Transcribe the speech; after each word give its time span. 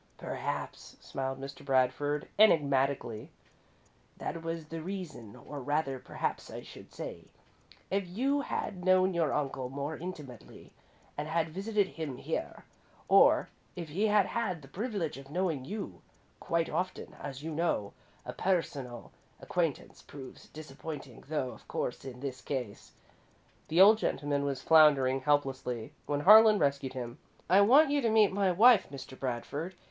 "Perhaps," 0.17 0.97
smiled 0.99 1.39
Mr. 1.39 1.63
Bradford, 1.63 2.27
enigmatically, 2.39 3.29
"that 4.17 4.41
was 4.41 4.63
his 4.67 4.81
reason, 4.81 5.35
or 5.35 5.61
rather, 5.61 5.99
perhaps 5.99 6.49
I 6.49 6.63
should 6.63 6.91
say, 6.91 7.25
if 7.91 8.07
you 8.07 8.41
had 8.41 8.83
known 8.83 9.13
your 9.13 9.31
uncle 9.31 9.69
more 9.69 9.95
intimately 9.95 10.73
and 11.15 11.27
had 11.27 11.49
visited 11.51 11.87
him 11.89 12.17
here, 12.17 12.65
or, 13.07 13.49
if 13.75 13.89
he 13.89 14.07
had 14.07 14.25
had 14.25 14.63
the 14.63 14.67
privilege 14.67 15.19
of 15.19 15.29
knowing 15.29 15.65
you 15.65 16.01
quite 16.39 16.67
often, 16.67 17.15
as 17.21 17.43
you 17.43 17.51
know, 17.53 17.93
a 18.25 18.33
personal 18.33 19.11
acquaintance 19.39 20.01
proves 20.01 20.47
disappointing, 20.49 21.25
though, 21.27 21.51
of 21.51 21.67
course, 21.67 22.03
in 22.03 22.21
this 22.21 22.41
case" 22.41 22.93
The 23.67 23.79
old 23.79 23.99
gentleman 23.99 24.45
was 24.45 24.63
floundering 24.63 25.21
helplessly 25.21 25.93
when 26.07 26.21
Harlan 26.21 26.57
rescued 26.57 26.93
him. 26.93 27.19
"I 27.47 27.61
want 27.61 27.91
you 27.91 28.01
to 28.01 28.09
meet 28.09 28.33
my 28.33 28.51
wife, 28.51 28.87
Mr. 28.89 29.13
Bradford. 29.19 29.75